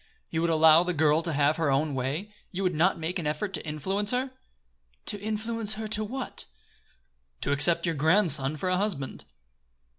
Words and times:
"You 0.31 0.41
would 0.41 0.49
allow 0.49 0.81
the 0.81 0.95
girl 0.95 1.21
to 1.21 1.31
have 1.31 1.57
her 1.57 1.69
own 1.69 1.93
way? 1.93 2.33
You 2.51 2.63
would 2.63 2.73
not 2.73 2.97
make 2.97 3.19
an 3.19 3.27
effort 3.27 3.53
to 3.53 3.63
influence 3.63 4.09
her?" 4.09 4.31
"To 5.05 5.19
influence 5.19 5.75
her 5.75 5.87
to 5.89 6.03
what?" 6.03 6.45
"To 7.41 7.51
accept 7.51 7.85
your 7.85 7.93
grandson 7.93 8.57
for 8.57 8.67
a 8.69 8.77
husband." 8.77 9.25